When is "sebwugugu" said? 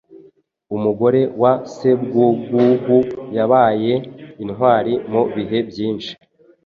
1.73-2.97